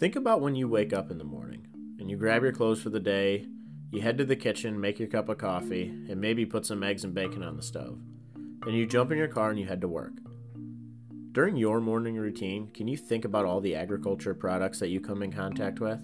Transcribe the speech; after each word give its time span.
Think 0.00 0.16
about 0.16 0.40
when 0.40 0.54
you 0.54 0.66
wake 0.66 0.94
up 0.94 1.10
in 1.10 1.18
the 1.18 1.24
morning 1.24 1.66
and 1.98 2.10
you 2.10 2.16
grab 2.16 2.42
your 2.42 2.52
clothes 2.52 2.80
for 2.80 2.88
the 2.88 2.98
day, 2.98 3.44
you 3.90 4.00
head 4.00 4.16
to 4.16 4.24
the 4.24 4.34
kitchen, 4.34 4.80
make 4.80 4.98
your 4.98 5.08
cup 5.08 5.28
of 5.28 5.36
coffee, 5.36 5.88
and 6.08 6.18
maybe 6.18 6.46
put 6.46 6.64
some 6.64 6.82
eggs 6.82 7.04
and 7.04 7.12
bacon 7.12 7.42
on 7.42 7.58
the 7.58 7.62
stove. 7.62 7.98
Then 8.64 8.72
you 8.72 8.86
jump 8.86 9.12
in 9.12 9.18
your 9.18 9.28
car 9.28 9.50
and 9.50 9.58
you 9.58 9.66
head 9.66 9.82
to 9.82 9.88
work. 9.88 10.14
During 11.32 11.58
your 11.58 11.82
morning 11.82 12.16
routine, 12.16 12.70
can 12.72 12.88
you 12.88 12.96
think 12.96 13.26
about 13.26 13.44
all 13.44 13.60
the 13.60 13.76
agriculture 13.76 14.32
products 14.32 14.78
that 14.78 14.88
you 14.88 15.02
come 15.02 15.22
in 15.22 15.34
contact 15.34 15.80
with? 15.80 16.02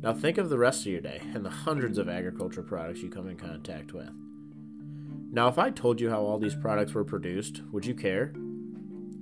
Now 0.00 0.14
think 0.14 0.38
of 0.38 0.48
the 0.48 0.56
rest 0.56 0.86
of 0.86 0.92
your 0.92 1.02
day 1.02 1.20
and 1.34 1.44
the 1.44 1.50
hundreds 1.50 1.98
of 1.98 2.08
agriculture 2.08 2.62
products 2.62 3.02
you 3.02 3.10
come 3.10 3.28
in 3.28 3.36
contact 3.36 3.92
with. 3.92 4.08
Now, 5.36 5.48
if 5.48 5.58
I 5.58 5.68
told 5.68 6.00
you 6.00 6.08
how 6.08 6.22
all 6.22 6.38
these 6.38 6.54
products 6.54 6.94
were 6.94 7.04
produced, 7.04 7.60
would 7.70 7.84
you 7.84 7.94
care? 7.94 8.32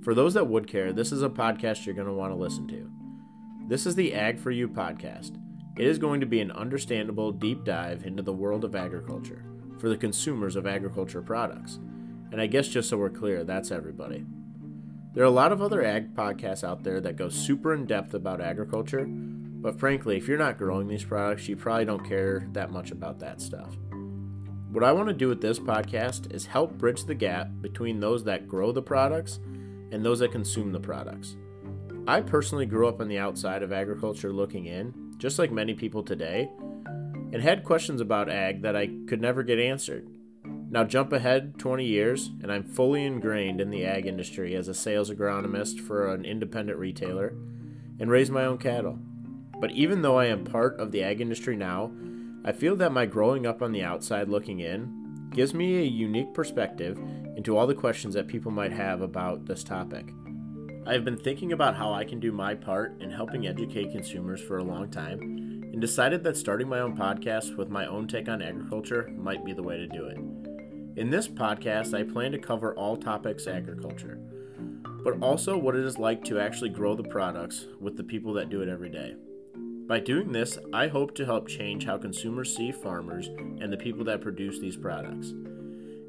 For 0.01 0.13
those 0.13 0.33
that 0.35 0.47
would 0.47 0.65
care, 0.65 0.93
this 0.93 1.11
is 1.11 1.21
a 1.21 1.27
podcast 1.27 1.85
you're 1.85 1.93
going 1.93 2.07
to 2.07 2.13
want 2.13 2.31
to 2.31 2.37
listen 2.37 2.65
to. 2.69 2.89
This 3.67 3.85
is 3.85 3.95
the 3.95 4.13
Ag 4.13 4.39
for 4.39 4.49
You 4.49 4.69
podcast. 4.69 5.37
It 5.77 5.85
is 5.85 5.99
going 5.99 6.21
to 6.21 6.25
be 6.25 6.39
an 6.39 6.53
understandable 6.53 7.33
deep 7.33 7.65
dive 7.65 8.05
into 8.05 8.23
the 8.23 8.31
world 8.31 8.63
of 8.63 8.77
agriculture 8.77 9.43
for 9.77 9.89
the 9.89 9.97
consumers 9.97 10.55
of 10.55 10.65
agriculture 10.65 11.21
products. 11.21 11.81
And 12.31 12.39
I 12.39 12.47
guess 12.47 12.69
just 12.69 12.87
so 12.87 12.95
we're 12.95 13.09
clear, 13.09 13.43
that's 13.43 13.69
everybody. 13.69 14.25
There 15.11 15.23
are 15.25 15.27
a 15.27 15.31
lot 15.31 15.51
of 15.51 15.61
other 15.61 15.83
ag 15.83 16.15
podcasts 16.15 16.63
out 16.63 16.85
there 16.85 17.01
that 17.01 17.17
go 17.17 17.27
super 17.27 17.73
in 17.73 17.85
depth 17.85 18.13
about 18.13 18.39
agriculture, 18.39 19.05
but 19.05 19.77
frankly, 19.77 20.15
if 20.15 20.29
you're 20.29 20.37
not 20.37 20.57
growing 20.57 20.87
these 20.87 21.03
products, 21.03 21.49
you 21.49 21.57
probably 21.57 21.83
don't 21.83 22.07
care 22.07 22.47
that 22.53 22.71
much 22.71 22.91
about 22.91 23.19
that 23.19 23.41
stuff. 23.41 23.75
What 24.75 24.83
I 24.83 24.91
want 24.91 25.07
to 25.07 25.13
do 25.13 25.29
with 25.29 25.39
this 25.39 25.57
podcast 25.57 26.33
is 26.33 26.47
help 26.47 26.77
bridge 26.77 27.05
the 27.05 27.15
gap 27.15 27.47
between 27.61 28.01
those 28.01 28.25
that 28.25 28.45
grow 28.45 28.73
the 28.73 28.81
products 28.81 29.39
and 29.93 30.03
those 30.03 30.19
that 30.19 30.33
consume 30.33 30.73
the 30.73 30.81
products. 30.81 31.37
I 32.09 32.19
personally 32.19 32.65
grew 32.65 32.85
up 32.85 32.99
on 32.99 33.07
the 33.07 33.17
outside 33.17 33.63
of 33.63 33.71
agriculture 33.71 34.33
looking 34.33 34.65
in, 34.65 35.15
just 35.17 35.39
like 35.39 35.49
many 35.49 35.75
people 35.75 36.03
today, 36.03 36.51
and 36.83 37.41
had 37.41 37.63
questions 37.63 38.01
about 38.01 38.29
ag 38.29 38.63
that 38.63 38.75
I 38.75 38.87
could 39.07 39.21
never 39.21 39.43
get 39.43 39.59
answered. 39.59 40.09
Now, 40.69 40.83
jump 40.83 41.13
ahead 41.13 41.57
20 41.57 41.85
years, 41.85 42.31
and 42.43 42.51
I'm 42.51 42.65
fully 42.65 43.05
ingrained 43.05 43.61
in 43.61 43.69
the 43.69 43.85
ag 43.85 44.05
industry 44.05 44.55
as 44.55 44.67
a 44.67 44.73
sales 44.73 45.09
agronomist 45.09 45.79
for 45.79 46.13
an 46.13 46.25
independent 46.25 46.77
retailer 46.77 47.33
and 47.97 48.11
raise 48.11 48.29
my 48.29 48.43
own 48.43 48.57
cattle. 48.57 48.99
But 49.57 49.71
even 49.71 50.01
though 50.01 50.19
I 50.19 50.25
am 50.25 50.43
part 50.43 50.77
of 50.81 50.91
the 50.91 51.01
ag 51.01 51.21
industry 51.21 51.55
now, 51.55 51.93
I 52.47 52.51
feel 52.51 52.75
that 52.75 52.91
my 52.91 53.07
growing 53.07 53.47
up 53.47 53.63
on 53.63 53.71
the 53.71 53.81
outside 53.81 54.29
looking 54.29 54.59
in 54.59 55.31
gives 55.31 55.55
me 55.55 55.79
a 55.79 55.83
unique 55.83 56.31
perspective 56.31 56.95
into 57.35 57.57
all 57.57 57.65
the 57.65 57.73
questions 57.73 58.13
that 58.13 58.27
people 58.27 58.51
might 58.51 58.71
have 58.71 59.01
about 59.01 59.47
this 59.47 59.63
topic. 59.63 60.13
I 60.85 60.93
have 60.93 61.03
been 61.03 61.17
thinking 61.17 61.53
about 61.53 61.75
how 61.75 61.91
I 61.91 62.05
can 62.05 62.19
do 62.19 62.31
my 62.31 62.53
part 62.53 63.01
in 63.01 63.09
helping 63.09 63.47
educate 63.47 63.91
consumers 63.91 64.41
for 64.41 64.59
a 64.59 64.63
long 64.63 64.91
time 64.91 65.19
and 65.73 65.81
decided 65.81 66.23
that 66.23 66.37
starting 66.37 66.69
my 66.69 66.81
own 66.81 66.95
podcast 66.95 67.57
with 67.57 67.69
my 67.69 67.87
own 67.87 68.07
take 68.07 68.29
on 68.29 68.43
agriculture 68.43 69.11
might 69.17 69.43
be 69.43 69.53
the 69.53 69.63
way 69.63 69.77
to 69.77 69.87
do 69.87 70.05
it. 70.05 70.17
In 70.99 71.09
this 71.09 71.27
podcast, 71.27 71.97
I 71.97 72.03
plan 72.03 72.31
to 72.33 72.37
cover 72.37 72.75
all 72.75 72.95
topics 72.95 73.47
agriculture, 73.47 74.19
but 75.03 75.19
also 75.19 75.57
what 75.57 75.75
it 75.75 75.83
is 75.83 75.97
like 75.97 76.23
to 76.25 76.39
actually 76.39 76.69
grow 76.69 76.93
the 76.93 77.03
products 77.03 77.65
with 77.81 77.97
the 77.97 78.03
people 78.03 78.33
that 78.33 78.51
do 78.51 78.61
it 78.61 78.69
every 78.69 78.91
day. 78.91 79.15
By 79.87 79.99
doing 79.99 80.31
this, 80.31 80.57
I 80.73 80.87
hope 80.87 81.13
to 81.15 81.25
help 81.25 81.47
change 81.47 81.85
how 81.85 81.99
consumers 81.99 82.55
see 82.55 82.71
farmers 82.71 83.27
and 83.27 83.71
the 83.71 83.77
people 83.77 84.03
that 84.05 84.21
produce 84.21 84.59
these 84.59 84.75
products. 84.75 85.31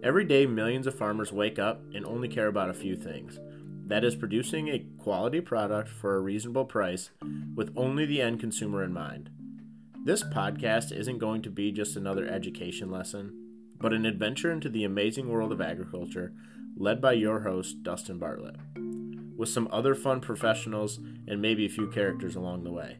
Every 0.02 0.24
day, 0.24 0.46
millions 0.46 0.86
of 0.86 0.94
farmers 0.94 1.30
wake 1.30 1.58
up 1.58 1.82
and 1.94 2.06
only 2.06 2.28
care 2.28 2.46
about 2.46 2.70
a 2.70 2.74
few 2.74 2.96
things 2.96 3.38
that 3.86 4.02
is 4.02 4.16
producing 4.16 4.68
a 4.68 4.84
quality 4.98 5.42
product 5.42 5.90
for 5.90 6.16
a 6.16 6.20
reasonable 6.20 6.64
price 6.64 7.10
with 7.54 7.70
only 7.76 8.06
the 8.06 8.22
end 8.22 8.40
consumer 8.40 8.82
in 8.82 8.94
mind. 8.94 9.28
This 10.04 10.22
podcast 10.22 10.90
isn't 10.90 11.18
going 11.18 11.42
to 11.42 11.50
be 11.50 11.70
just 11.70 11.96
another 11.96 12.26
education 12.26 12.90
lesson, 12.90 13.32
but 13.78 13.92
an 13.92 14.06
adventure 14.06 14.50
into 14.50 14.70
the 14.70 14.84
amazing 14.84 15.28
world 15.28 15.52
of 15.52 15.60
agriculture 15.60 16.32
led 16.78 17.02
by 17.02 17.12
your 17.12 17.40
host, 17.40 17.82
Dustin 17.82 18.18
Bartlett, 18.18 18.56
with 19.36 19.50
some 19.50 19.68
other 19.70 19.94
fun 19.94 20.20
professionals 20.20 20.98
and 21.28 21.42
maybe 21.42 21.66
a 21.66 21.70
few 21.70 21.88
characters 21.90 22.36
along 22.36 22.64
the 22.64 22.72
way. 22.72 22.96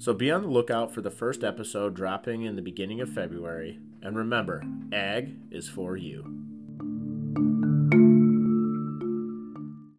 So 0.00 0.14
be 0.14 0.30
on 0.30 0.40
the 0.40 0.48
lookout 0.48 0.94
for 0.94 1.02
the 1.02 1.10
first 1.10 1.44
episode 1.44 1.92
dropping 1.94 2.44
in 2.44 2.56
the 2.56 2.62
beginning 2.62 3.02
of 3.02 3.12
February, 3.12 3.80
and 4.00 4.16
remember, 4.16 4.64
ag 4.94 5.36
is 5.50 5.68
for 5.68 5.94
you. 5.94 6.49